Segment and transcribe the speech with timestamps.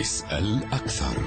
[0.00, 1.22] اسأل أكثر.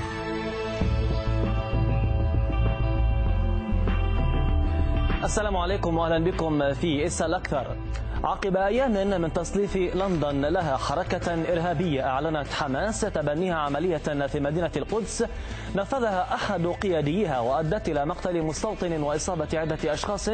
[5.24, 7.76] السلام عليكم واهلا بكم في اسال أكثر.
[8.24, 15.26] عقب أيام من تصنيف لندن لها حركة إرهابية أعلنت حماس تبنيها عملية في مدينة القدس.
[15.76, 20.30] نفذها أحد قياديها وأدت إلى مقتل مستوطن وإصابة عدة أشخاص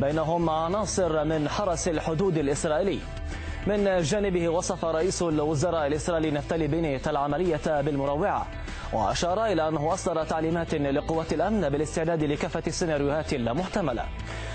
[0.00, 2.98] بينهم عناصر من حرس الحدود الإسرائيلي.
[3.66, 8.46] من جانبه وصف رئيس الوزراء الإسرائيلي نفتالي بنيت العملية بالمروعة
[8.92, 14.04] وأشار إلى أنه أصدر تعليمات لقوات الأمن بالاستعداد لكافة السيناريوهات المحتملة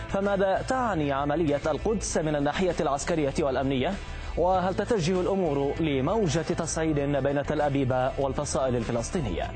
[0.10, 3.94] فماذا تعني عملية القدس من الناحية العسكرية والأمنية؟
[4.38, 9.52] وهل تتجه الأمور لموجة تصعيد بين تل أبيب والفصائل الفلسطينية؟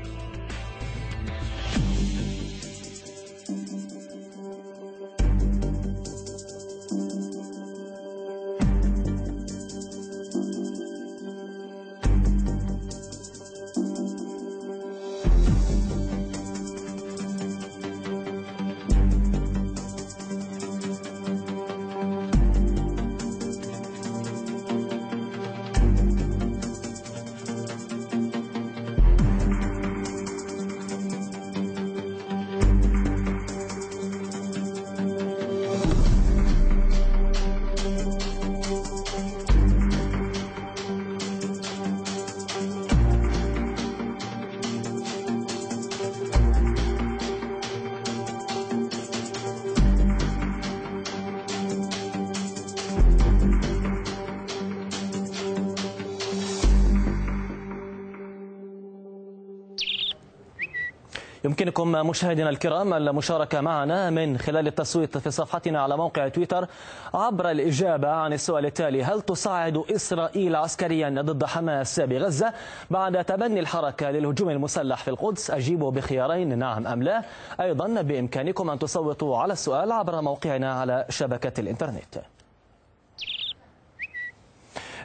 [61.44, 66.66] يمكنكم مشاهدينا الكرام المشاركة معنا من خلال التصويت في صفحتنا على موقع تويتر
[67.14, 72.52] عبر الإجابة عن السؤال التالي هل تصاعد إسرائيل عسكريا ضد حماس بغزة
[72.90, 77.22] بعد تبني الحركة للهجوم المسلح في القدس؟ أجيبوا بخيارين نعم أم لا.
[77.60, 82.18] أيضا بإمكانكم أن تصوتوا على السؤال عبر موقعنا على شبكة الإنترنت.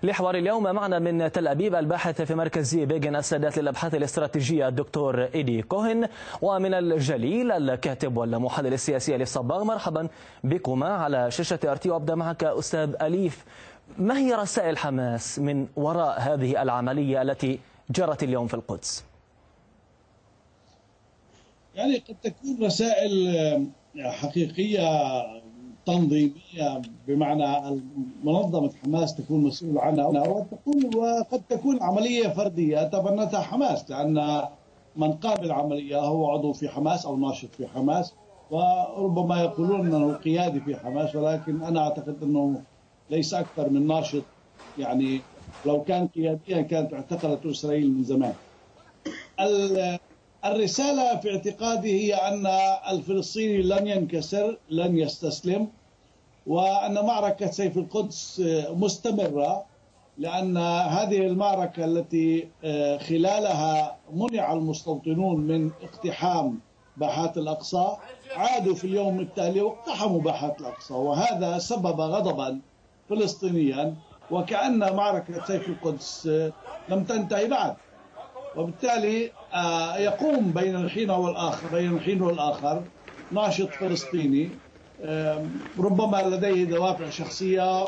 [0.03, 5.61] لحوار اليوم معنا من تل أبيب الباحث في مركز بيجن السادات للأبحاث الاستراتيجية الدكتور إيدي
[5.61, 6.07] كوهن
[6.41, 10.07] ومن الجليل الكاتب والمحلل السياسي أليف صباغ مرحبا
[10.43, 13.45] بكما على شاشة أرتي وأبدأ معك أستاذ أليف
[13.97, 17.59] ما هي رسائل حماس من وراء هذه العملية التي
[17.91, 19.03] جرت اليوم في القدس؟
[21.75, 23.67] يعني قد تكون رسائل
[23.97, 24.81] حقيقية
[25.85, 27.81] تنظيمية بمعنى
[28.23, 34.41] منظمة حماس تكون مسؤول عنها وتكون وقد تكون عملية فردية تبنتها حماس لأن
[34.95, 38.15] من قام بالعملية هو عضو في حماس أو ناشط في حماس
[38.49, 42.65] وربما يقولون إنه قيادي في حماس ولكن أنا أعتقد إنه
[43.09, 44.25] ليس أكثر من ناشط
[44.77, 45.29] يعني
[45.65, 48.37] لو كان قياديا كانت اعتقلت إسرائيل من زمان.
[50.45, 52.47] الرسالة في اعتقادي هي أن
[52.91, 55.67] الفلسطيني لن ينكسر لن يستسلم
[56.47, 59.65] وأن معركة سيف القدس مستمرة
[60.17, 62.47] لأن هذه المعركة التي
[63.09, 66.59] خلالها منع المستوطنون من اقتحام
[66.97, 67.87] باحات الأقصى
[68.35, 72.59] عادوا في اليوم التالي واقتحموا باحات الأقصى وهذا سبب غضبا
[73.09, 73.95] فلسطينيا
[74.31, 76.29] وكأن معركة سيف القدس
[76.89, 77.75] لم تنتهي بعد.
[78.57, 79.31] وبالتالي آه،
[79.99, 82.83] يقوم بين الحين والآخر بين الحين والآخر
[83.31, 84.49] ناشط فلسطيني.
[85.79, 87.85] ربما لديه دوافع شخصية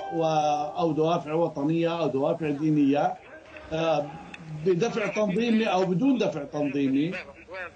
[0.79, 3.13] أو دوافع وطنية أو دوافع دينية.
[4.65, 7.11] بدفع تنظيمي أو بدون دفع تنظيمي.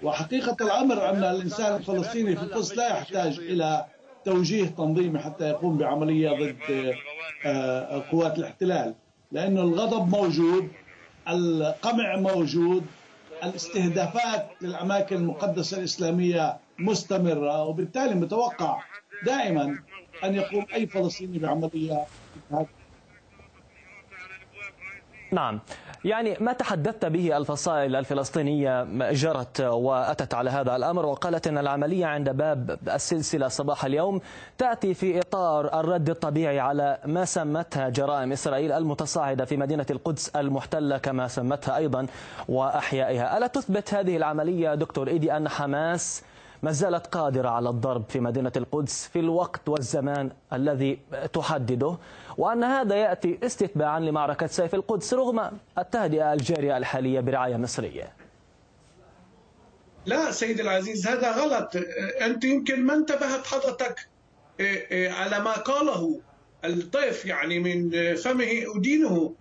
[0.02, 3.84] وحقيقة الأمر أن الإنسان الفلسطيني في القدس لا يحتاج إلى
[4.24, 6.94] توجيه تنظيمي حتى يقوم بعملية ضد
[7.46, 8.94] آه، قوات الاحتلال
[9.32, 10.68] لأن الغضب موجود
[11.28, 12.84] القمع موجود
[13.42, 18.82] الاستهدافات للأماكن المقدسة الإسلامية مستمرة وبالتالي متوقع
[19.26, 19.78] دائما
[20.24, 22.04] أن يقوم أي فلسطيني بعملية
[25.32, 25.60] نعم.
[26.04, 32.30] يعني ما تحدثت به الفصائل الفلسطينية جرت وأتت على هذا الأمر وقالت أن العملية عند
[32.30, 34.20] باب السلسلة صباح اليوم
[34.58, 40.98] تأتي في إطار الرد الطبيعي على ما سمتها جرائم إسرائيل المتصاعدة في مدينة القدس المحتلة
[40.98, 42.06] كما سمتها أيضا
[42.48, 43.38] وأحيائها.
[43.38, 46.22] ألا تثبت هذه العملية دكتور إيدي أن حماس
[46.62, 50.98] ما زالت قادرة على الضرب في مدينة القدس في الوقت والزمان الذي
[51.32, 51.96] تحدده
[52.38, 58.12] وأن هذا يأتي استتباعا لمعركة سيف القدس رغم التهدئة الجارية الحالية برعاية مصرية.
[60.06, 61.70] لا سيد العزيز هذا غلط.
[62.20, 64.08] أنت يمكن ما انتبهت حضرتك
[64.90, 66.20] على ما قاله
[66.64, 69.34] الطيف يعني من فمه أدينه.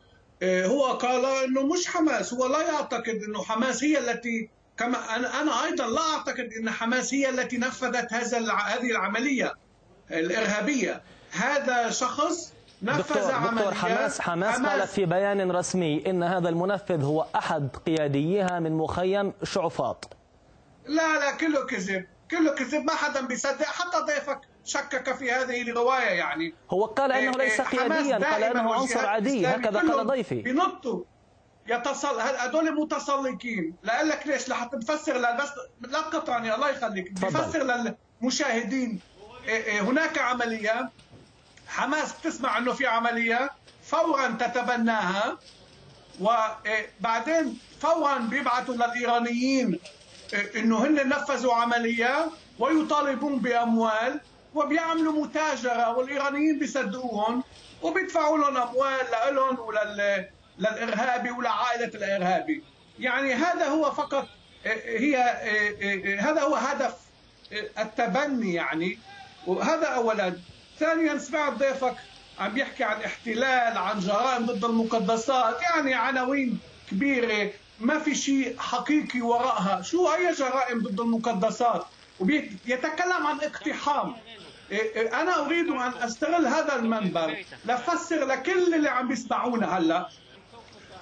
[0.43, 4.49] آه، هو قال إنه مش حماس هو لا يعتقد إنه حماس هي التي
[4.81, 9.53] كما أنا أنا أيضا لا أعتقد إن حماس هي التي نفذت هذا هذه العملية
[10.11, 11.01] الإرهابية.
[11.31, 14.69] هذا شخص نفذ دكتور, دكتور حماس حماس, حماس.
[14.69, 20.09] قالت في بيان رسمي إن هذا المنفذ هو أحد قياديها من مخيم شعفاط.
[20.85, 22.05] لا لا كله كذب.
[22.31, 22.83] كله كذب.
[22.85, 23.65] ما حدا بيصدق.
[23.65, 26.53] حتى ضيفك شكك في هذه الرواية يعني.
[26.71, 29.47] هو قال أنه ليس إيه، قياديا قال أنه عنصر عادي.
[29.47, 30.41] هكذا قال ضيفي.
[30.41, 31.03] بنطوا
[31.71, 35.49] يتصل هذول متسلقين لا لك ليش؟ لحتى تفسر بس
[35.81, 37.11] لا تقطعني الله يخليك.
[37.11, 37.63] بفسر
[38.21, 38.99] للمشاهدين.
[39.47, 40.89] إيه، إيه، هناك عملية
[41.67, 43.49] حماس بتسمع إنه في عملية
[43.83, 45.37] فورا تتبناها
[46.21, 49.79] وبعدين فورا بيبعثوا للإيرانيين
[50.55, 52.27] إنه هن نفذوا عملية
[52.59, 54.19] ويطالبون بأموال
[54.55, 57.43] وبيعملوا متاجرة والإيرانيين بيصدقوهم
[57.81, 60.25] وبيدفعوا لهم أموال لهم ولل
[60.61, 62.63] للارهابي ولعائلة الارهابي
[62.99, 64.27] يعني هذا هو فقط
[64.85, 65.17] هي
[66.19, 66.93] هذا هو هدف
[67.79, 68.99] التبني يعني.
[69.47, 70.33] وهذا اولا.
[70.79, 71.95] ثانيا سمعت ضيفك
[72.39, 75.61] عم يحكي عن احتلال عن جرائم ضد المقدسات.
[75.61, 76.59] يعني عناوين
[76.91, 77.51] كبيرة.
[77.79, 81.85] ما في شيء حقيقي وراءها شو اي جرائم ضد المقدسات؟
[82.19, 84.15] ويتكلم عن اقتحام.
[84.71, 90.09] إيه، إيه، أنا أريد أن أستغل هذا المنبر لفسر لكل اللي عم بيسمعونا هلأ.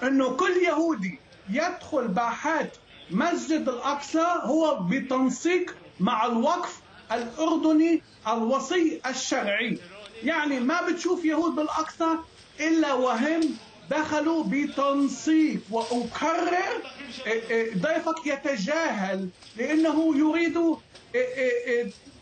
[0.02, 1.18] إنه كل يهودي
[1.50, 2.76] يدخل باحات
[3.10, 6.80] مسجد الأقصى هو بتنسيق مع الوقف
[7.12, 9.78] الأردني الوصي الشرعي.
[10.24, 12.06] يعني ما بتشوف يهود بالأقصى
[12.60, 13.40] إلا وهم
[13.90, 15.60] دخلوا بتنسيق.
[15.70, 16.82] وأكرر
[17.26, 20.58] إيه، ضيفك يتجاهل لأنه يريد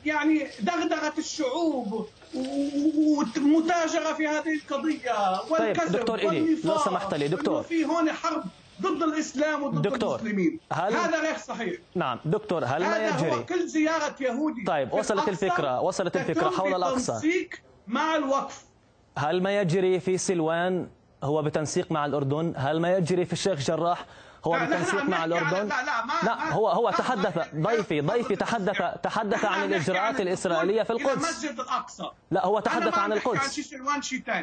[0.05, 2.09] يعني دغدغة الشعوب.
[2.35, 7.63] ومتاجره في هذه القضية والكذب طيب دكتور إلي لو سمحت لي دكتور.
[7.63, 8.45] في هون حرب
[8.83, 10.61] ضد الإسلام وضد دكتور المسلمين.
[10.73, 10.95] هل...
[10.95, 11.75] هذا غير صحيح.
[11.95, 16.75] نعم دكتور هل ما يجري هو كل زيارة يهودي طيب وصلت الفكرة وصلت الفكرة حول
[16.75, 17.49] الأقصى.
[17.87, 18.65] مع الوقف.
[19.19, 20.89] هل ما يجري في سلوان
[21.25, 24.05] هو بتنسيق مع الأردن؟ هل ما يجري في الشيخ جراح
[24.45, 29.45] هو بالتنسيق مع الأردن؟ لا لا, ما لا هو هو تحدث ضيفي ضيفي تحدث تحدث
[29.45, 31.29] عن الإجراءات الإسرائيلية في القدس.
[31.29, 32.11] مسجد الأقصى.
[32.31, 33.75] لا هو تحدث عن القدس.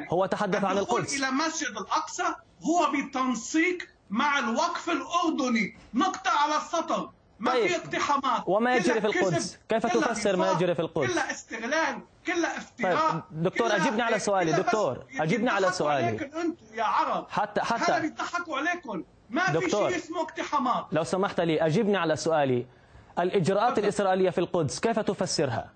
[0.09, 1.15] هو تحدث عن القدس.
[1.15, 3.77] إلى مسجد الأقصى هو بتنسيق
[4.09, 5.77] مع الوقف الأردني.
[5.93, 7.09] نقطة على السطر.
[7.39, 7.67] ما طيب.
[7.67, 8.43] في اقتحامات.
[8.47, 9.57] وما يجري في القدس.
[9.69, 13.21] كيف تفسر ما يجري في القدس؟ كلها استغلال كلها افتراء طيب.
[13.31, 14.51] دكتور اجبني على سؤالي.
[14.51, 16.29] دكتور اجبني على سؤالي.
[16.73, 17.27] يا عرب.
[17.29, 19.03] حتى حتى بيضحكوا عليكم.
[19.29, 19.89] ما دكتور.
[19.89, 22.65] في شيء اسمه اقتحامات لو سمحت لي أجبني على سؤالي
[23.19, 23.79] الإجراءات.
[23.79, 25.73] الإسرائيلية في القدس كيف تفسرها؟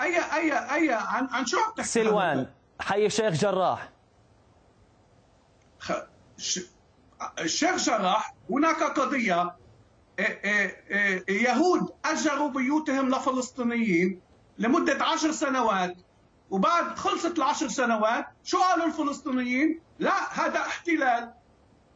[0.00, 2.46] أي أي أي عن, عن شو عم سلوان
[2.80, 3.90] حي الشيخ جراح
[5.78, 5.92] خ...
[6.38, 6.60] ش...
[7.38, 9.56] الشيخ جراح هناك قضية
[10.18, 10.84] إيه، إيه،
[11.28, 14.20] إيه، يهود أجروا بيوتهم لفلسطينيين
[14.58, 15.96] لمدة عشر سنوات
[16.50, 21.32] وبعد خلصت العشر سنوات شو قالوا الفلسطينيين؟ لا هذا احتلال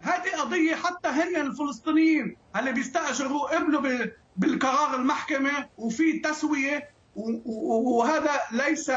[0.00, 8.93] هذه قضية حتى هن الفلسطينيين اللي بيستأجروا ابنه بالقرار المحكمة وفي تسوية وهذا ليس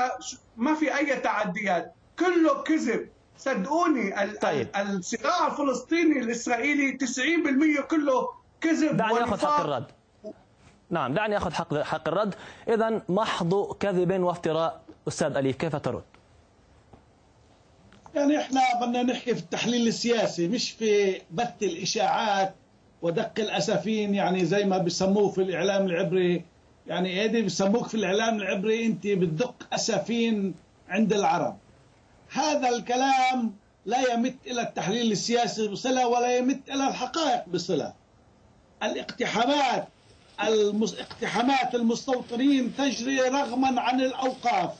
[0.57, 1.93] ما في أي تعديات.
[2.19, 3.09] كله كذب.
[3.37, 4.67] صدقوني طيب.
[4.75, 6.97] الصراع الفلسطيني الإسرائيلي
[7.77, 8.29] 90% كله
[8.61, 9.85] كذب دعني آخذ حق الرد.
[10.89, 12.35] نعم دعني آخذ حق حق الرد.
[12.67, 16.03] اذا محض كذب وافتراء أستاذ أليف كيف ترد؟
[18.15, 22.55] يعني إحنا بدنا نحكي في التحليل السياسي مش في بث الإشاعات
[23.01, 26.45] ودق الأسفين يعني زي ما بسموه في الإعلام العبري.
[26.87, 30.53] يعني هذه بسموك في الإعلام العبري أنت بتدق أسفين
[30.89, 31.57] عند العرب.
[32.31, 33.53] هذا الكلام
[33.85, 37.93] لا يمت إلى التحليل السياسي بصلة ولا يمت إلى الحقائق بصلة.
[38.83, 39.87] الاقتحامات
[40.99, 44.73] اقتحامات المستوطنين تجري رغما عن الأوقاف.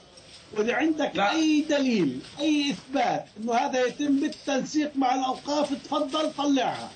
[0.58, 1.32] وإذا عندك لا.
[1.32, 6.90] أي دليل أي إثبات إنه هذا يتم بالتنسيق مع الأوقاف تفضل طلعها.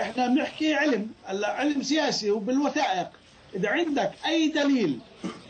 [0.00, 3.08] إحنا بنحكي علم هلا علم سياسي وبالوثائق.
[3.54, 4.98] إذا عندك أي دليل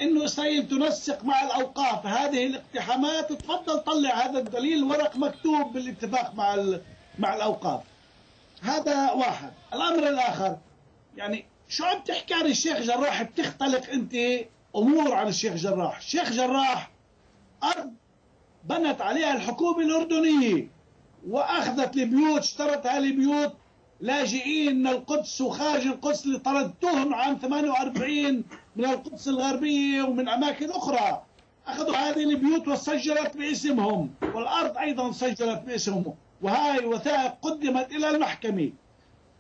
[0.01, 6.57] إنه اسرائيل تنسق مع الأوقاف هذه الاقتحامات تفضل طلع هذا الدليل ورق مكتوب بالاتفاق مع
[7.19, 7.81] مع الأوقاف.
[8.63, 9.53] هذا واحد.
[9.75, 10.57] الأمر الآخر
[11.17, 14.15] يعني شو عم تحكي عن الشيخ جراح؟ بتختلق أنت
[14.77, 15.99] أمور عن الشيخ جراح.
[15.99, 16.91] الشيخ جراح
[17.65, 17.93] أرض
[18.65, 20.71] بنت عليها الحكومة الأردنية
[21.29, 23.53] وأخذت البيوت اشترتها البيوت.
[24.01, 28.45] لاجئين من القدس وخارج القدس اللي طردتهم عام 48
[28.77, 31.23] من القدس الغربية ومن أماكن أخرى.
[31.67, 36.15] أخذوا هذه البيوت وسجلت باسمهم والأرض أيضا سجلت باسمهم.
[36.43, 38.73] وهاي وثائق قدمت إلى المحكمة.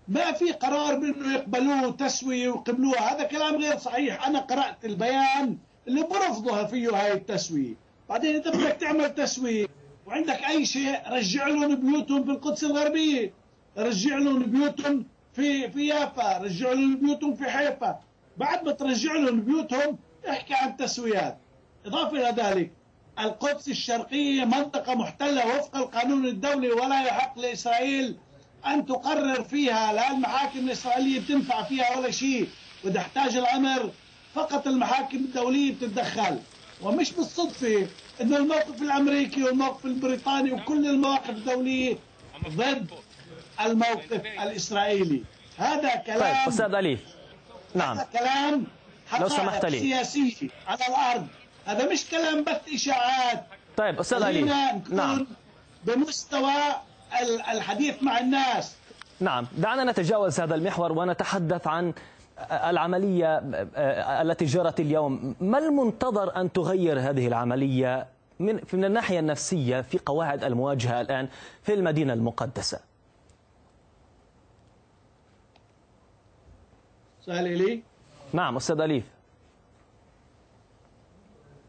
[0.08, 3.14] ما في قرار بأنه يقبلوه تسويه ويقبلوها.
[3.14, 4.26] هذا كلام غير صحيح.
[4.26, 5.58] أنا قرأت البيان
[5.88, 7.87] اللي برفضها فيه هاي التسوية.
[8.08, 9.66] بعدين انت بدك تعمل تسويه
[10.06, 13.32] وعندك أي شيء رجع لهم بيوتهم في القدس الغربية.
[13.78, 17.98] رجع لهم بيوتهم في في يافا رجع لهم بيوتهم في حيفا.
[18.36, 19.98] بعد ما ترجع لهم بيوتهم
[20.28, 21.38] احكي عن تسويات
[21.86, 22.72] إضافة إلى ذلك
[23.18, 28.16] القدس الشرقية منطقة محتلة وفق القانون الدولي ولا يحق لإسرائيل
[28.66, 32.48] أن تقرر فيها لا المحاكم الإسرائيلية بتنفع فيها ولا شيء.
[32.84, 33.90] وتحتاج الأمر
[34.34, 36.38] فقط المحاكم الدولية بتتدخل.
[36.82, 37.86] ومش بالصدفة
[38.20, 41.96] إنه الموقف الأمريكي والموقف البريطاني وكل المواقف الدولية
[42.48, 42.90] ضد
[43.60, 45.22] الموقف الإسرائيلي.
[45.58, 47.00] هذا كلام طيب أستاذ اليف
[47.74, 47.96] نعم.
[47.98, 48.66] هذا كلام
[49.20, 49.80] لو سمحت لي.
[49.80, 51.26] سياسي على الأرض.
[51.66, 53.46] هذا مش كلام بث إشاعات.
[53.76, 55.26] طيب خلينا نكون نعم
[55.84, 56.52] بمستوى
[57.22, 58.72] ال- الحديث مع الناس.
[59.20, 59.46] نعم.
[59.58, 61.92] دعنا نتجاوز هذا المحور ونتحدث عن
[62.50, 63.38] العملية
[64.22, 68.06] التي جرت اليوم ما المنتظر أن تغير هذه العملية
[68.38, 71.28] من من الناحية النفسية في قواعد المواجهة الآن
[71.62, 72.80] في المدينة المقدسة؟
[77.20, 77.82] سؤال لي
[78.32, 79.04] نعم أستاذ أليف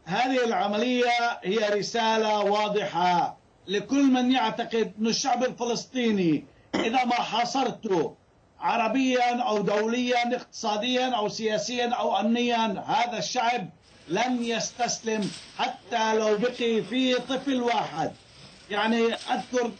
[0.04, 1.10] هذه العملية
[1.42, 3.36] هي رسالة واضحة
[3.68, 8.14] لكل من يعتقد أن الشعب الفلسطيني إذا ما حاصرته
[8.60, 12.84] عربيا أو دوليا اقتصاديا أو سياسيا أو أمنيا.
[12.86, 13.68] هذا الشعب
[14.08, 18.12] لن يستسلم حتى لو بقي فيه طفل واحد.
[18.70, 19.70] يعني أذكر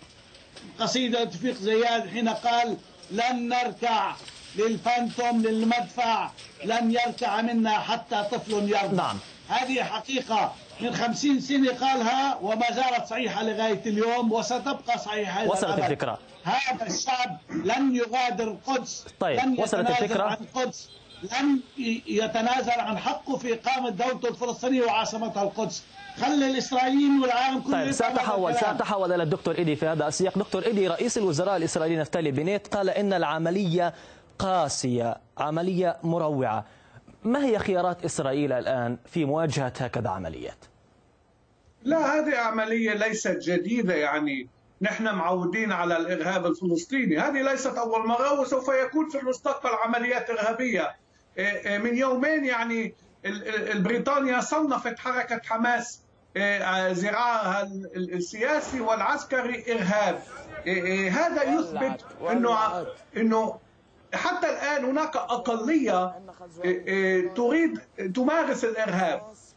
[0.81, 2.77] قصيدة توفيق زياد حين قال
[3.11, 4.15] لن نركع
[4.57, 6.31] للفانتوم للمدفع
[6.65, 9.19] لن يركع منا حتى طفل يرضع نعم.
[9.49, 10.55] هذه حقيقة.
[10.83, 15.83] من خمسين سنة قالها وما زالت صحيحة لغاية اليوم وستبقى صحيحة وصلت الأبد.
[15.83, 16.19] الفكرة.
[16.45, 20.23] هذا الشعب لن يغادر القدس طيب، لن وصلت يتنازل الفكرة.
[20.23, 20.89] عن القدس
[21.23, 21.61] لن
[22.07, 25.83] يتنازل عن حقه في إقامة دولته الفلسطينية وعاصمتها القدس
[26.21, 28.55] خلي الإسرائيليين والعالم كله طيب سأتحول.
[28.55, 32.91] سأتحول إلى الدكتور إيدي في هذا السياق دكتور إيدي رئيس الوزراء الإسرائيلي نفتالي بنيت قال
[32.91, 33.95] إن العملية
[34.39, 36.65] قاسية عملية مروعة
[37.25, 40.65] ما هي خيارات إسرائيل الآن في مواجهة هكذا عمليات
[41.83, 44.49] لا هذه عملية ليست جديدة يعني.
[44.83, 47.19] نحن معودين على الإرهاب الفلسطيني.
[47.19, 50.97] هذه ليست أول مرة وسوف يكون في المستقبل عمليات إرهابية.
[51.39, 52.95] إيه إيه من يومين يعني
[53.27, 56.01] ال- ال- بريطانيا صنفت حركة حماس
[56.37, 60.23] إيه ذراعها ال- السياسي والعسكري إرهاب.
[60.67, 63.59] إيه إيه هذا يثبت أنه أنه
[64.15, 66.05] حتى الآن هناك أقلية
[66.65, 67.79] إيه إيه تريد
[68.15, 69.19] تمارس الإرهاب.
[69.21, 69.50] ال-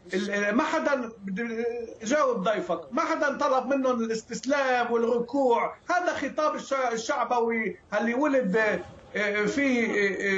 [0.54, 1.10] ما حدا
[2.04, 2.80] جاوب ضيفك.
[2.92, 5.74] ما حدا طلب منهم الاستسلام والركوع.
[5.90, 8.58] هذا خطاب الش- الشعبوي اللي ولد
[9.16, 9.86] آه، في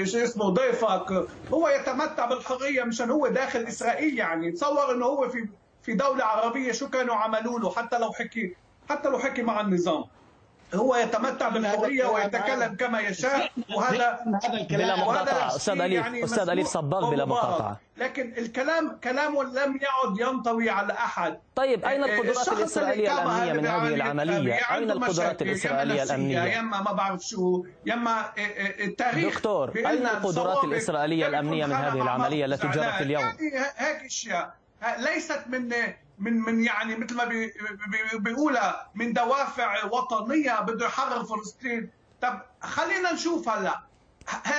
[0.01, 1.05] آه، شو اسمه ضيفك.
[1.53, 4.51] هو يتمتع بالحرية مشان هو داخل إسرائيل يعني.
[4.51, 5.39] تصور إنه هو في
[5.81, 8.53] في دولة عربية شو كانوا عملوا له حتى لو حكي
[8.89, 10.03] حتى لو حكي مع النظام.
[10.73, 16.49] هو يتمتع بالحرية ويتكلم كما يشاء وهذا هذا الكلام بلا شيء أستاذ أليف يعني أستاذ
[16.49, 17.25] أليف مسموح صباغ بلا.
[17.25, 17.79] مقاطعة.
[17.97, 21.39] لكن الكلام كلامه لم يعد ينطوي على أحد.
[21.55, 25.41] طيب أين إيه، القدرات قام الأمنية من هذه أين عنده القدرات
[26.03, 30.89] الأمنية؟ يا اما ما بعرف شو يا اما إيه، التاريخ دكتور، لنا القدرات كيف
[31.27, 34.53] الأمنية من هذه مع العملية التي جرت؟ اليوم؟ يعني هيك إشياء.
[34.97, 35.69] ليست من
[36.19, 37.53] من من يعني مثل ما بي-
[37.87, 41.89] بي- بيقولها من دوافع وطنية بده يحرر فلسطين.
[42.21, 43.79] طب خلينا نشوف هلا.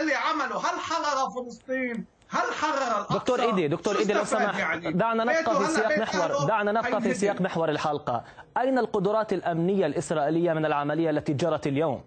[0.01, 4.93] اللي عمله هل حرر فلسطين؟ هل حرر الأقصى؟ دكتور إيدي دكتور إيدي لو سمحت يعني؟
[4.93, 7.15] دعنا نبقى في سياق محور دعنا نبقى في.
[7.15, 8.25] سياق محور الحلقة.
[8.59, 12.05] أين القدرات الأمنية الإسرائيلية من العملية التي جرت اليوم؟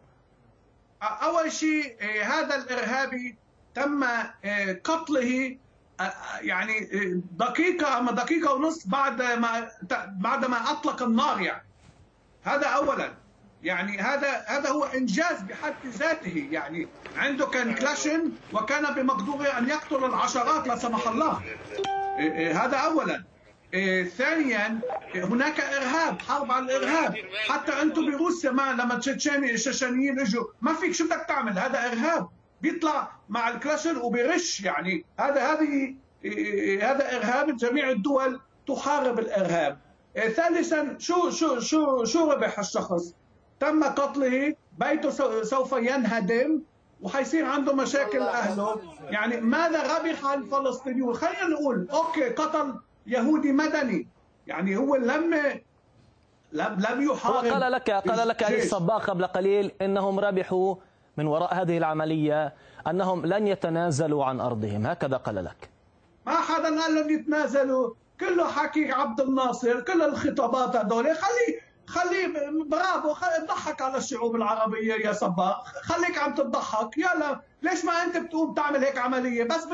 [1.01, 3.35] أول شيء آه، هذا الإرهابي
[3.75, 5.57] تم آه، قتله
[6.41, 6.89] يعني
[7.31, 9.71] دقيقة أما دقيقة ونص بعد ما
[10.07, 11.65] بعد ما أطلق النار يعني.
[12.43, 13.13] هذا اولا.
[13.63, 16.87] يعني هذا هذا هو إنجاز بحد ذاته يعني.
[17.17, 21.41] عنده كان كلاشن وكان بمقدوره أن يقتل العشرات لا سمح الله.
[22.63, 22.77] هذا
[23.73, 24.79] إيه ثانيا
[25.15, 27.15] هناك إرهاب حرب على الإرهاب.
[27.49, 30.45] حتى أنتم بروسيا ما لما تشيتشيني الشيشانيين إجوا.
[30.61, 32.29] ما فيك شو بدك تعمل؟ هذا إرهاب.
[32.61, 35.05] بيطلع مع الكلاشن وبيرش يعني.
[35.19, 35.95] هذا هذه
[36.81, 39.77] هذا إرهاب جميع الدول تحارب الإرهاب.
[40.15, 43.13] ثالثا شو شو شو شو ربح الشخص؟
[43.59, 46.61] تم قتله بيته سو- سوف ينهدم
[47.01, 48.81] وحيصير عنده مشاكل أهله.
[49.09, 52.73] يعني ماذا ربح الفلسطينيون؟ خلينا نقول أوكي قتل
[53.07, 54.07] يهودي مدني.
[54.47, 55.59] يعني هو لما
[56.53, 60.75] لم لم يحارب هو قال لك قال لك علي الصباغ قبل قليل إنهم ربحوا
[61.19, 62.53] من وراء هذه العملية
[62.87, 64.87] أنهم لن يتنازلوا عن أرضهم.
[64.87, 65.69] هكذا قال لك.
[66.25, 67.93] ما حدا قال لهم يتنازلوا.
[68.19, 71.05] كله حكي عبد الناصر كل الخطابات هذول.
[71.05, 72.27] خليه خليه
[72.65, 76.97] برافو خلي تضحك على الشعوب العربية يا صباغ خليك عم تضحك.
[76.97, 79.67] يلا ليش ما أنت بتقوم تعمل هيك عملية؟ بس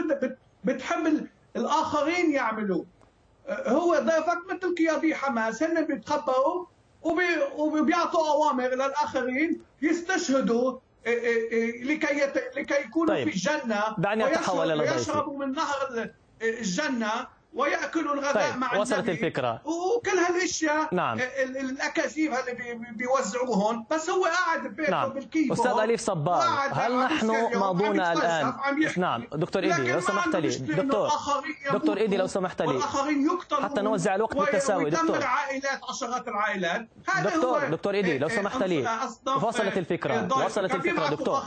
[0.64, 2.84] بتحب الآخرين يعملوا.
[3.50, 5.64] هو ضيفك مثل قيادي حماس.
[5.64, 6.66] هن بيتخبوا
[7.58, 10.80] وبيعطوا أوامر للآخرين يستشهدوا
[11.84, 12.58] لكي يت...
[12.58, 13.30] لكي يكونوا طيب.
[13.30, 16.10] في الجنة دعني أتحول إلى ضيفي ويشربوا من نهر
[16.42, 18.58] الجنة وياكلوا الغداء طيب.
[18.58, 19.12] مع وصلت النبي.
[19.12, 19.62] الفكرة.
[19.66, 21.20] وكل هالأشياء نعم.
[21.40, 25.10] الأكاذيب اللي بيوزعوهم بس هو قاعد ببيته نعم.
[25.10, 25.60] بالكيبورد.
[25.60, 27.28] أستاذ اليف صباغ هل نحن
[27.60, 28.54] ماضون الآن؟
[28.98, 29.24] نعم.
[29.34, 30.50] دكتور إيدي لو سمحت لي.
[30.50, 31.10] دكتور
[31.74, 32.82] دكتور إيدي لو سمحت لي.
[33.62, 35.24] حتى نوزع الوقت بالتساوي دكتور.
[35.24, 36.88] عائلات عشرات العائلات.
[37.24, 39.00] دكتور دكتور إيدي لو سمحت لي.
[39.44, 41.42] وصلت الفكرة وصلت الفكرة دكتور.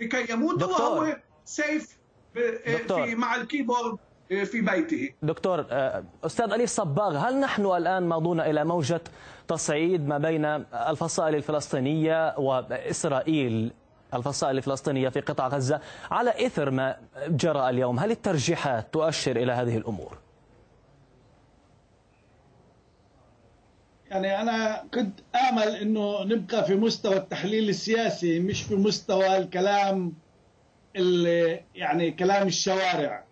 [0.00, 1.98] لكي يموتوا وهو سيف
[2.34, 3.98] في مع الكيبورد.
[4.28, 5.10] في بيته.
[5.22, 9.00] دكتور آه، أستاذ أليف صباغ هل نحن الآن ماضون إلى موجة
[9.48, 10.44] تصعيد ما بين
[10.74, 13.72] الفصائل الفلسطينية وإسرائيل
[14.14, 15.80] الفصائل الفلسطينية في قطاع غزة
[16.10, 16.96] على إثر ما
[17.28, 20.18] جرى اليوم؟ هل الترجيحات تؤشر إلى هذه الأمور؟
[24.10, 25.20] يعني أنا كنت
[25.50, 30.12] آمل أنه نبقى في مستوى التحليل السياسي مش في مستوى الكلام
[31.74, 33.27] يعني كلام الشوارع.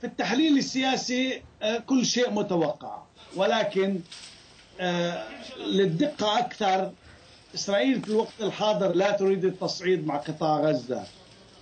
[0.00, 2.98] في التحليل السياسي آه، كل شيء متوقع.
[3.36, 4.00] ولكن
[4.80, 5.24] آه،
[5.66, 6.92] للدقة أكثر
[7.54, 11.04] إسرائيل في الوقت الحاضر لا تريد التصعيد مع قطاع غزة.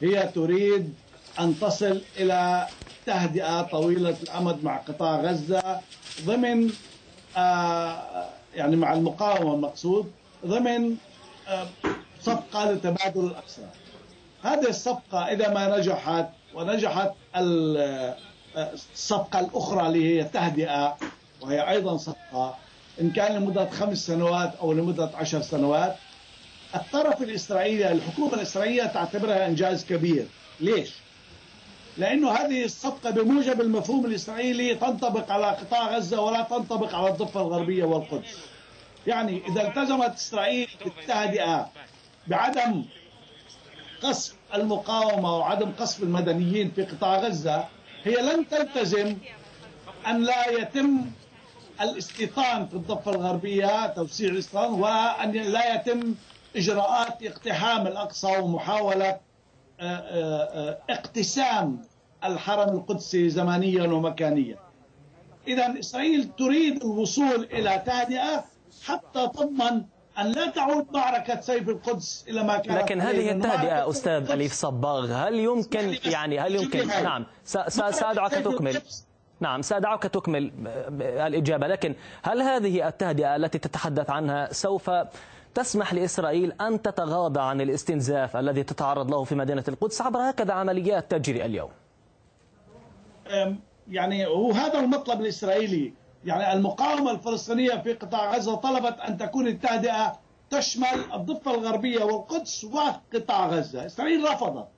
[0.00, 0.94] هي تريد
[1.40, 2.66] أن تصل إلى
[3.06, 5.80] تهدئة طويلة الأمد مع قطاع غزة
[6.24, 6.70] ضمن
[8.54, 10.12] يعني مع المقاومة المقصود
[10.46, 10.96] ضمن
[12.20, 13.70] صفقة لتبادل الأسرى
[14.42, 17.10] هذه الصفقة إذا ما نجحت ونجحت
[18.56, 20.96] الصفقة الأخرى اللي هي التهدئة
[21.40, 22.56] وهي أيضا صفقة.
[23.00, 25.96] إن كان لمدة خمس سنوات أو لمدة عشر سنوات
[26.74, 30.26] الطرف الإسرائيلي الحكومة الإسرائيلية تعتبرها إنجاز كبير.
[30.60, 30.90] ليش؟
[31.98, 37.84] لأنه هذه الصفقة بموجب المفهوم الإسرائيلي تنطبق على قطاع غزة ولا تنطبق على الضفة الغربية
[37.84, 38.38] والقدس.
[39.06, 41.70] يعني إذا التزمت إسرائيل بالتهدئة
[42.26, 42.84] بعدم
[44.02, 47.64] قصف المقاومة وعدم قصف المدنيين في قطاع غزة
[48.04, 49.16] هي لن تلتزم
[50.06, 51.04] أن لا يتم
[51.80, 56.14] الاستيطان في الضفة الغربية توسيع الاستيطان وأن لا يتم
[56.56, 59.20] إجراءات اقتحام الأقصى ومحاولة آه،
[59.80, 61.84] آه، آه، اقتسام
[62.24, 64.56] الحرم القدسي زمانيا ومكانيا.
[65.48, 68.44] إذا إسرائيل تريد الوصول إلى تهدئة
[68.84, 69.82] حتى تضمن
[70.18, 75.12] أن لا تعود معركة سيف القدس إلى ما كانت لكن هذه التهدئة أستاذ أليف صباغ.
[75.12, 77.26] هل يمكن يعني هل يمكن؟ نعم.
[77.44, 78.82] سأدعك تكمل.
[79.40, 80.52] نعم سأدعك تكمل
[81.00, 81.66] الإجابة.
[81.66, 84.90] لكن هل هذه التهدئة التي تتحدث عنها سوف
[85.54, 91.10] تسمح لإسرائيل أن تتغاضى عن الاستنزاف الذي تتعرض له في مدينة القدس عبر هكذا عمليات
[91.10, 91.70] تجري اليوم؟
[93.88, 95.92] يعني هو هذا المطلب الإسرائيلي.
[96.24, 100.18] يعني المقاومة الفلسطينية في قطاع غزة طلبت أن تكون التهدئة
[100.50, 103.86] تشمل الضفة الغربية والقدس وقطاع غزة.
[103.86, 104.68] إسرائيل رفضت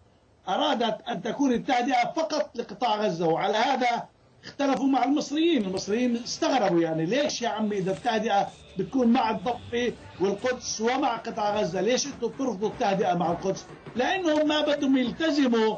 [0.49, 4.09] أرادت أن تكون التهدئة فقط لقطاع غزة وعلى هذا
[4.45, 5.65] اختلفوا مع المصريين.
[5.65, 11.81] المصريين استغربوا يعني ليش يا عمي إذا التهدئة بتكون مع الضفة والقدس ومع قطاع غزة؟
[11.81, 15.77] ليش أنتم ترفضوا التهدئة مع القدس؟ لأنهم ما بدهم يلتزموا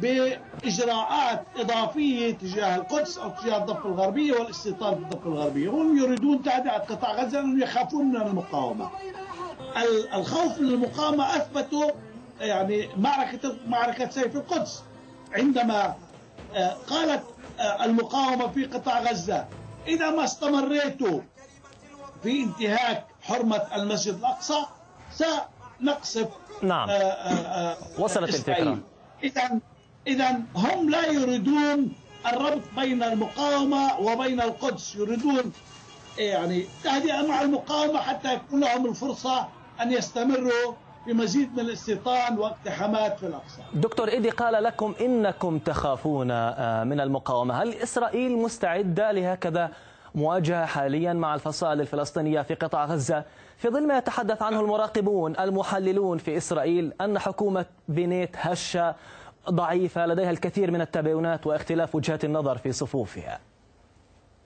[0.00, 6.78] بإجراءات إضافية تجاه القدس أو تجاه الضفة الغربية والاستيطان في الضفة الغربية، هم يريدون تهدئه
[6.78, 8.90] قطاع غزة لأنهم يخافون من المقاومة.
[10.14, 11.90] الخوف من المقاومة أثبتوا
[12.40, 14.82] يعني معركه معركة سيف القدس.
[15.32, 15.94] عندما
[16.54, 17.22] آه، قالت
[17.60, 19.46] آه، المقاومة في قطاع غزة
[19.86, 21.20] إذا ما استمريتوا
[22.22, 24.64] في انتهاك حرمة المسجد الأقصى
[25.12, 26.28] سنقصف
[26.62, 26.88] نعم.
[26.90, 28.78] آه، وصلت الفكرة.
[29.22, 29.60] اذا
[30.06, 31.92] إذا هم لا يريدون
[32.32, 34.96] الربط بين المقاومة وبين القدس.
[34.96, 35.52] يريدون
[36.18, 39.48] يعني تهدئة مع المقاومة حتى يكون لهم الفرصة
[39.80, 40.74] أن يستمروا
[41.06, 43.62] بمزيد من الاستيطان واقتحامات في الأقصى.
[43.74, 47.62] دكتور إيدي قال لكم إنكم تخافون آه، من المقاومة.
[47.62, 49.70] هل إسرائيل مستعدة لهكذا
[50.14, 53.24] مواجهة حاليا مع الفصائل الفلسطينية في قطاع غزة؟
[53.58, 58.94] في ظل ما يتحدث عنه المراقبون المحللون في إسرائيل أن حكومة بنيت هشة
[59.50, 63.40] ضعيفة لديها الكثير من التباينات واختلاف وجهات النظر في صفوفها.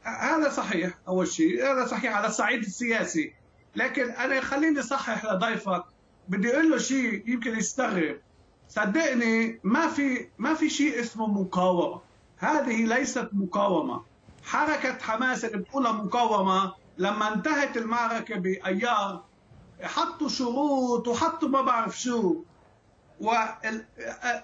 [0.02, 1.72] هذا صحيح أول شيء.
[1.72, 3.34] هذا صحيح على الصعيد السياسي.
[3.76, 5.84] لكن أنا خليني اصحح لضيفك.
[6.28, 8.16] بدي أقول له شيء يمكن يستغرب.
[8.68, 12.00] صدقني ما في ما في شيء اسمه مقاومة.
[12.38, 14.02] هذه ليست مقاومة.
[14.44, 19.22] حركة حماس اللي بتقولها مقاومة لما انتهت المعركة بأيار
[19.82, 22.42] حطوا شروط وحطوا ما بعرف شو.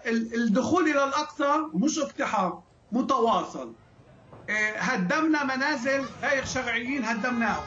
[0.07, 2.61] والدخول إلى الأقصى مش اقتحام
[2.93, 3.73] متواصل.
[4.49, 7.65] إيه، هدمنا منازل غير شرعيين هدمناهم.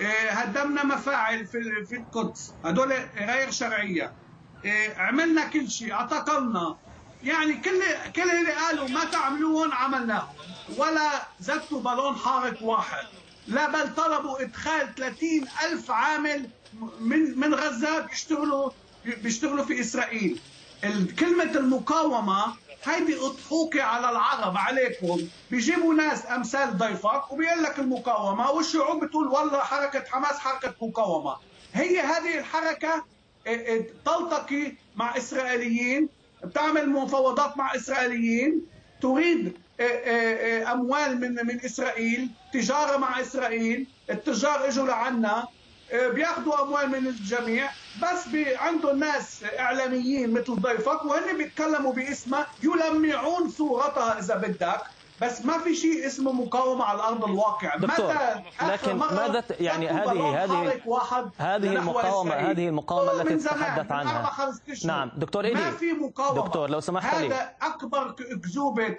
[0.00, 2.52] إيه، هدمنا مفاعل في في القدس.
[2.64, 4.12] هدول غير شرعية.
[4.64, 6.76] إيه، عملنا كل شيء اعتقلنا.
[7.22, 7.80] يعني كل
[8.16, 10.28] كل اللي قالوا ما تعملوهم عملناه
[10.78, 13.04] ولا زدتوا بالون حارق واحد.
[13.46, 16.48] لا بل طلبوا إدخال 30 ألف عامل
[17.00, 18.70] من من غزة بيشتغلوا
[19.04, 20.40] بيشتغلوا في إسرائيل.
[21.18, 25.28] كلمه المقاومة هيدي اضحوكة على العرب عليكم.
[25.50, 28.50] بيجيبوا ناس أمثال ضيفك وبيقول لك المقاومة.
[28.50, 31.36] والشعوب بتقول؟ والله حركة حماس حركة مقاومة.
[31.72, 33.04] هي هذه الحركة
[34.04, 36.08] تلتقي مع إسرائيليين
[36.44, 38.62] بتعمل مفاوضات مع إسرائيليين.
[39.02, 39.52] تريد
[40.72, 43.86] أموال من من إسرائيل تجارة مع إسرائيل.
[44.10, 45.44] التجار إجوا لعنا.
[45.92, 47.70] بياخذوا أموال من الجميع
[48.02, 54.80] بس عندهم ناس إعلاميين مثل ضيفك وهن بيتكلموا باسمها يلمعون صورتها إذا بدك
[55.22, 57.76] بس ما في شيء اسمه مقاومة على أرض الواقع.
[57.76, 58.14] دكتور
[58.62, 60.80] لكن ماذا يعني هذه هذه
[61.38, 64.52] هذه المقاومه هذه المقاومة التي تتحدث عنها.
[64.84, 66.42] نعم دكتور ايدي ما في مقاومة.
[66.42, 67.26] دكتور لو سمحت لي.
[67.26, 68.96] هذا أكبر كذوبه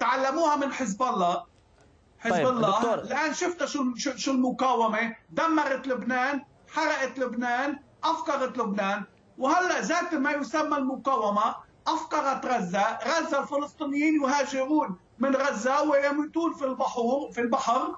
[0.00, 1.55] تعلموها من حزب الله.
[2.20, 2.94] حزب طيب الله دكتور.
[2.94, 9.02] الآن شفت شو شو المقاومة؟ دمرت لبنان حرقت لبنان افقرت لبنان.
[9.38, 11.54] وهلأ ذات ما يسمى المقاومة
[11.86, 12.98] افقرت غزة.
[13.06, 17.96] غزة الفلسطينيين يهاجرون من غزة ويموتون في البحور في البحر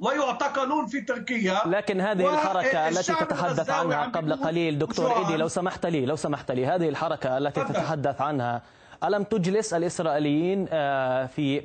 [0.00, 1.60] ويعتقلون في تركيا.
[1.66, 6.50] لكن هذه الحركة التي تتحدث عنها قبل قليل دكتور إيدي لو سمحت لي لو سمحت
[6.50, 8.62] لي هذه الحركة التي تتحدث عنها
[9.04, 11.62] ألم تجلس الإسرائيليين آه، في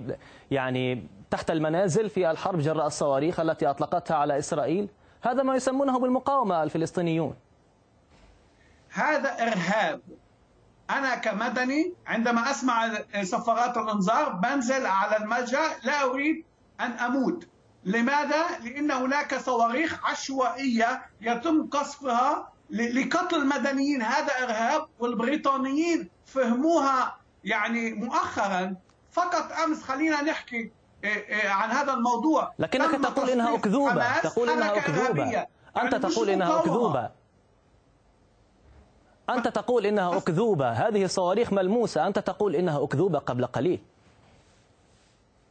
[0.51, 4.89] يعني تحت المنازل في الحرب جراء الصواريخ التي أطلقتها على إسرائيل.
[5.21, 7.35] هذا ما يسمونه بالمقاومة الفلسطينيون.
[8.89, 10.01] هذا إرهاب.
[10.89, 12.91] أنا كمدني عندما أسمع
[13.23, 16.43] صفارات الإنذار بنزل على الملجأ لا أريد
[16.79, 17.47] أن أموت.
[17.85, 24.01] لماذا؟ لأن هناك صواريخ عشوائية يتم قصفها لقتل المدنيين.
[24.01, 28.75] هذا إرهاب والبريطانيين فهموها يعني مؤخرا.
[29.11, 30.71] فقط أمس خلينا نحكي
[31.45, 32.53] عن هذا الموضوع.
[32.59, 34.19] لكنك تقول إنها أكذوبة.
[34.19, 35.45] تقول إنها أكذوبة.
[35.81, 37.09] أنت تقول إنها أكذوبة.
[39.29, 40.71] أنت تقول إنها أكذوبة.
[40.71, 42.07] هذه الصواريخ ملموسة.
[42.07, 43.79] أنت تقول إنها أكذوبة قبل قليل.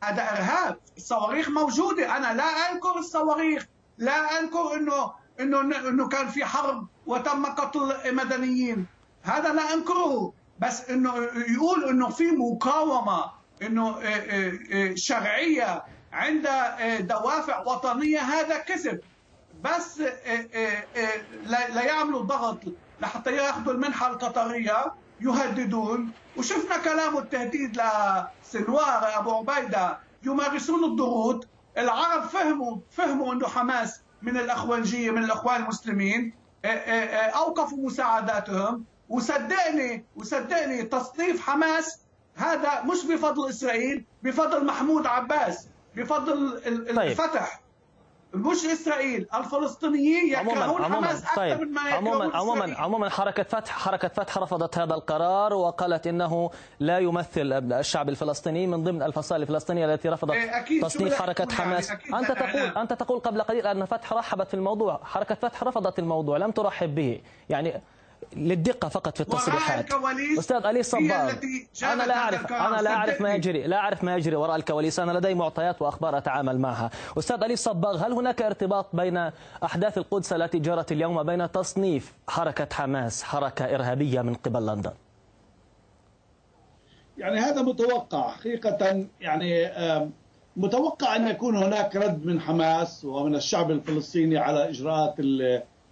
[0.04, 0.78] هذا إرهاب.
[0.96, 2.16] الصواريخ موجودة.
[2.16, 3.66] أنا لا انكر الصواريخ.
[3.98, 8.87] لا انكر إنه إنه إنه كان في حرب وتم قتل مدنيين
[9.22, 11.14] هذا لا انكره بس إنه
[11.54, 13.38] يقول إنه في مقاومة.
[13.62, 16.48] إنه آه، آه، آه، شرعية عند
[17.00, 19.00] دوافع وطنية هذا كذب
[19.64, 20.00] بس
[21.46, 22.58] لا يعملوا ضغط
[23.00, 26.10] لحتى ياخذوا المنحة القطرية يهددون.
[26.36, 31.48] وشفنا كلام التهديد لسنوار أبو عبيدة يمارسون الضغوط.
[31.78, 36.32] العرب فهموا فهموا إنه حماس من الاخوانجيه من الأخوان المسلمين.
[36.64, 38.84] أوقفوا مساعداتهم.
[39.08, 41.98] وصدقني وصدقني تصنيف حماس
[42.38, 46.61] هذا مش بفضل إسرائيل بفضل محمود عباس بفضل
[46.96, 46.98] طيب.
[46.98, 47.61] الفتح.
[48.35, 51.61] مش إسرائيل الفلسطينيين يكرهون حماس أكثر طيب.
[51.61, 56.98] من ما عموما عموما عموما حركة فتح حركة فتح رفضت هذا القرار وقالت إنه لا
[56.98, 61.90] يمثل الشعب الفلسطيني من ضمن الفصائل الفلسطينية التي رفضت إيه تصنيف حركة يعني؟ حماس.
[61.90, 65.01] يعني أنت تقول أنت تقول قبل قليل أن فتح رحبت في الموضوع.
[65.05, 67.20] حركة فتح رفضت الموضوع لم ترحب به.
[67.48, 67.83] يعني
[68.37, 69.87] للدقة فقط في التصريحات.
[70.38, 71.33] أستاذ علي صباغ
[71.83, 75.00] أنا لا أعرف أنا لا أعرف ما يجري لا أعرف ما يجري وراء الكواليس.
[75.00, 76.90] أنا لدي معطيات وأخبار أتعامل معها.
[77.18, 79.31] أستاذ علي صباغ هل هناك ارتباط بين
[79.64, 84.92] أحداث القدس التي جرت اليوم وبين تصنيف حركة حماس حركة إرهابية من قبل لندن؟
[87.18, 88.31] يعني هذا متوقع.
[88.31, 89.70] حقيقة يعني
[90.57, 95.14] متوقع أن يكون هناك رد من حماس ومن الشعب الفلسطيني على إجراءات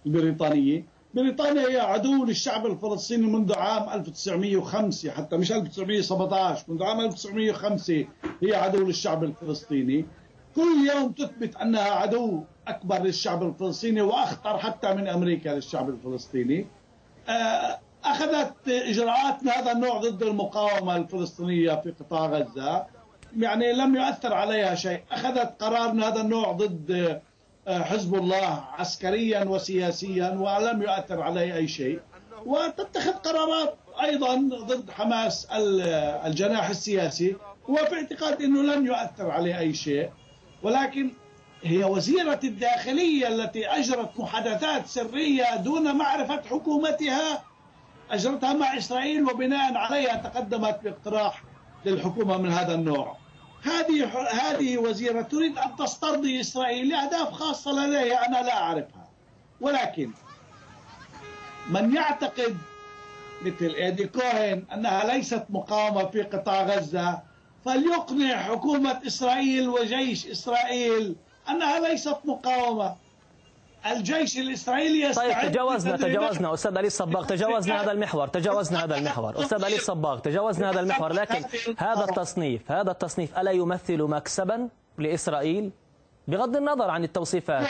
[0.05, 0.96] البريطانية.
[1.17, 8.05] بريطانيا هي عدو للشعب الفلسطيني منذ عام 1905 حتى مش 1917 منذ عام 1905
[8.43, 10.05] هي عدو للشعب الفلسطيني.
[10.55, 16.67] كل يوم تثبت أنها عدو أكبر للشعب الفلسطيني وأخطر حتى من أمريكا للشعب الفلسطيني.
[17.29, 22.85] آه، أخذت إجراءات من هذا النوع ضد المقاومة الفلسطينية في قطاع غزة.
[23.37, 25.01] يعني لم يؤثر عليها شيء.
[25.11, 27.21] أخذت قرار من هذا النوع ضد
[27.69, 31.99] حزب الله عسكريا وسياسيا ولم يؤثر عليه أي شيء.
[32.45, 35.47] وتتخذ قرارات أيضا ضد حماس
[36.25, 37.35] الجناح السياسي
[37.67, 40.09] وفي اعتقاد أنه لن يؤثر عليه أي شيء.
[40.63, 41.11] ولكن
[41.63, 47.43] هي وزيرة الداخلية التي أجرت محادثات سرية دون معرفة حكومتها
[48.11, 51.43] أجرتها مع إسرائيل وبناء عليها تقدمت باقتراح
[51.85, 53.17] للحكومة من هذا النوع.
[53.63, 59.09] هذه هذه وزيرة تريد أن تسترضي إسرائيل لأهداف خاصة لديها أنا لا أعرفها.
[59.59, 60.11] ولكن
[61.69, 62.57] من يعتقد
[63.41, 67.23] مثل إيدي كوهن أنها ليست مقاومة في قطاع غزة
[67.65, 71.15] فليقنع حكومة إسرائيل وجيش إسرائيل
[71.49, 73.06] أنها ليست مقاومة.
[73.91, 76.53] الجيش الإسرائيلي طيب تجاوزنا تجاوزنا.
[76.53, 79.39] أستاذ علي الصباغ تجاوزنا هذا المحور تجاوزنا هذا المحور.
[79.41, 81.13] أستاذ علي الصباغ تجاوزنا هذا المحور.
[81.13, 81.43] لكن
[81.77, 85.71] هذا التصنيف هذا التصنيف ألا يمثل مكسبا لإسرائيل؟
[86.27, 87.67] بغض النظر عن التوصيفات.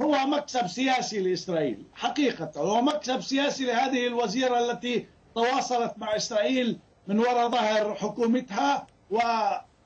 [0.00, 2.50] هو مكسب سياسي لإسرائيل حقيقة.
[2.56, 8.86] هو مكسب سياسي لهذه الوزيرة التي تواصلت مع إسرائيل من وراء ظهر حكومتها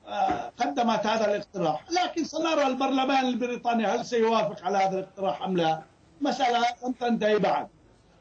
[0.09, 1.83] وقدمت هذا الاقتراح.
[1.91, 5.81] لكن سنرى البرلمان البريطاني هل سيوافق على هذا الاقتراح أم لا؟
[6.21, 7.67] مسألة لم تنتهي بعد.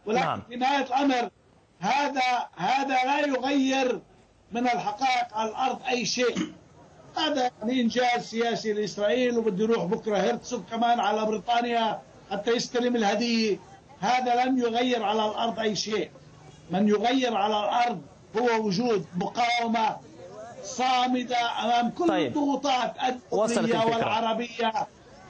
[0.06, 0.42] ولكن نعم.
[0.48, 1.30] في نهاية الأمر
[1.80, 4.00] هذا هذا لا يغير
[4.52, 6.52] من الحقائق على الأرض أي شيء.
[7.16, 13.58] هذا يعني إنجاز سياسي لإسرائيل وبده يروح بكرة هرتسوك كمان على بريطانيا حتى يستلم الهدية.
[14.00, 16.10] هذا لن يغير على الأرض أي شيء.
[16.70, 18.02] من يغير على الأرض
[18.38, 19.96] هو وجود مقاومة
[20.68, 22.26] صامدة أمام كل طيب.
[22.26, 24.72] الضغوطات الدوليه والعربية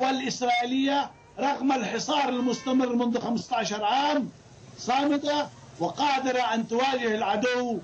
[0.01, 4.31] والإسرائيلية رغم الحصار المستمر منذ 15 عام
[4.79, 5.47] صامدة
[5.81, 7.79] وقادرة أن تواجه العدو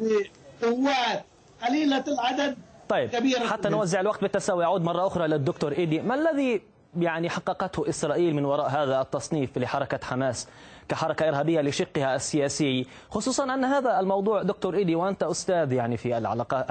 [0.00, 1.24] بقوات
[1.66, 2.56] قليلة العدد
[2.88, 3.10] طيب
[3.46, 4.64] حتى نوزع الوقت بالتساوي.
[4.64, 6.00] أعود مرة أخرى للدكتور إيدي.
[6.00, 6.62] ما الذي
[6.98, 10.48] يعني حققته إسرائيل من وراء هذا التصنيف لحركة حماس؟
[10.88, 12.86] كحركة إرهابية لشقها السياسي.
[13.10, 16.18] خصوصا أن هذا الموضوع دكتور إيدي وأنت أستاذ يعني في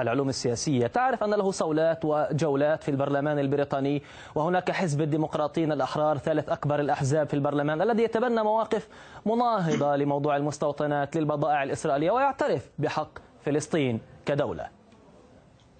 [0.00, 4.02] العلوم السياسية تعرف أن له صولات وجولات في البرلمان البريطاني
[4.34, 8.88] وهناك حزب الديمقراطيين الأحرار ثالث أكبر الأحزاب في البرلمان الذي يتبنى مواقف
[9.26, 14.68] مناهضة لموضوع المستوطنات للبضائع الإسرائيلية ويعترف بحق فلسطين كدولة.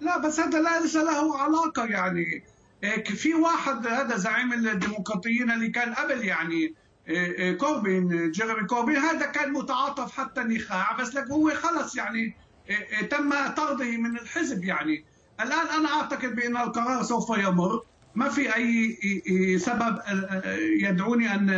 [0.01, 2.43] لا بس هذا ليس له علاقة يعني.
[2.83, 6.73] إيه، في واحد هذا زعيم الديمقراطيين اللي كان قبل يعني
[7.59, 12.35] كوربين جيرمي كوربين هذا كان متعاطف حتى النخاع بس لك هو خلص يعني
[13.09, 15.05] تم طرده من الحزب يعني.
[15.41, 17.81] الآن أنا أعتقد بأن القرار سوف يمر.
[18.15, 19.99] ما في أي سبب
[20.81, 21.49] يدعوني أن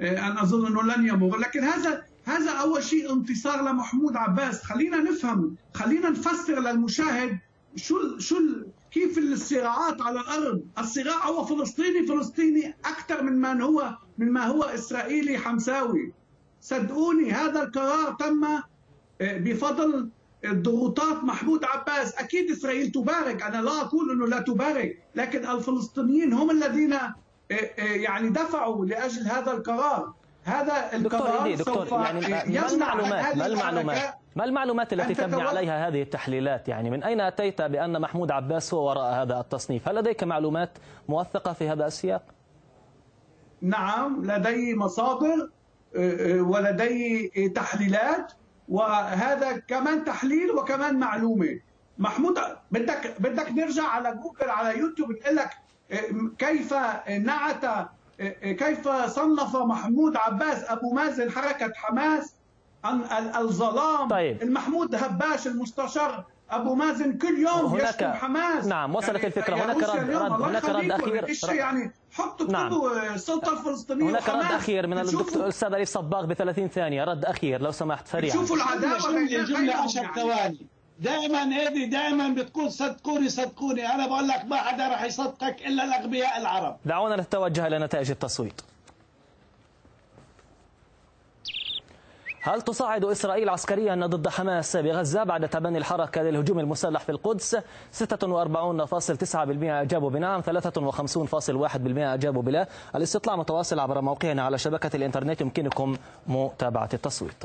[0.00, 1.38] أن أظن أنه لن يمر.
[1.38, 4.62] لكن هذا هذا أول شيء انتصار لمحمود عباس.
[4.62, 7.38] خلينا نفهم خلينا نفسر للمشاهد
[7.76, 8.36] شو شو
[8.94, 14.62] كيف الصراعات على الأرض؟ الصراع هو فلسطيني فلسطيني أكثر من من هو من ما هو
[14.62, 16.12] إسرائيلي حمساوي.
[16.60, 18.62] صدقوني هذا القرار تم آه،
[19.20, 20.08] بفضل
[20.46, 22.14] ضغوطات محمود عباس.
[22.14, 23.42] أكيد إسرائيل تبارك.
[23.42, 27.14] أنا لا أقول إنه لا تبارك لكن الفلسطينيين هم الذين آه،
[27.50, 30.14] آه، يعني دفعوا لأجل هذا القرار.
[30.44, 32.20] هذا القرار دكتور سوف يعني
[32.58, 37.62] ما المعلومات؟ ما المعلومات؟ ما المعلومات التي تبني عليها هذه التحليلات؟ يعني من أين أتيت
[37.62, 40.70] بأن محمود عباس هو وراء هذا التصنيف؟ هل لديك معلومات
[41.08, 42.22] موثقة في هذا السياق؟
[43.62, 45.50] نعم لدي مصادر
[45.96, 48.32] آه، آه، ولدي تحليلات
[48.68, 51.60] وهذا كمان تحليل وكمان معلومة.
[51.98, 52.38] محمود
[52.70, 55.50] بدك بدك نرجع على جوجل على يوتيوب تقول لك
[55.90, 56.74] آه، كيف
[57.08, 57.88] نعت
[58.42, 62.34] كيف صنف محمود عباس أبو مازن حركة حماس؟
[63.38, 64.42] الظلام طيب.
[64.42, 68.66] المحمود هباش المستشار أبو مازن كل يوم هناك يشتم حماس.
[68.66, 69.54] نعم وصلت يعني الفكرة.
[69.54, 71.52] هناك رد, رد هناك رد أخير.
[71.54, 72.72] يعني حطوا نعم.
[73.14, 77.04] السلطه الفلسطينيه هناك رد أخير من الدكتور الأستاذ علي صباغ ب 30 ثانية.
[77.04, 78.34] رد أخير لو سمحت سريعا.
[78.34, 80.66] شوفوا العداوة الجمله 10 ثواني
[81.00, 83.94] دائما هذه دائما بتقول صدقوني صدقوني.
[83.94, 86.76] أنا بقول لك ما حدا راح يصدقك إلا الأغبياء العرب.
[86.84, 88.60] دعونا نتوجه إلى نتائج التصويت.
[92.46, 97.60] هل تصعد إسرائيل عسكريا ضد حماس بغزة بعد تبني الحركة للهجوم المسلح في القدس؟ 46.9%
[99.62, 100.46] أجابوا بنعم 53.1%
[101.98, 102.68] أجابوا بلا.
[102.96, 107.44] الاستطلاع متواصل عبر موقعنا على شبكة الإنترنت يمكنكم متابعة التصويت.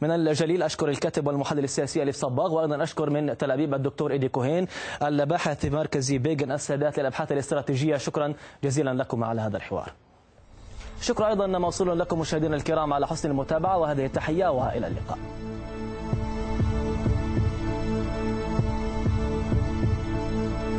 [0.00, 4.28] من الجليل أشكر الكاتب والمحلل السياسي أليف صباغ وأيضا أشكر من تل أبيب الدكتور إيدي
[4.28, 4.66] كوهين
[5.02, 7.96] الباحث في مركز بيجن السادات للأبحاث الاستراتيجية.
[7.96, 9.92] شكرا جزيلا لكم على هذا الحوار.
[11.00, 15.18] شكرا أيضا موصول لكم مشاهدينا الكرام على حسن المتابعة وهذه التحية وإلى اللقاء.